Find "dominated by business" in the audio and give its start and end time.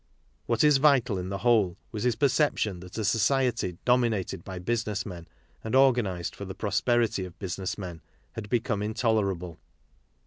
3.85-5.05